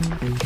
[0.00, 0.39] Mm-hmm.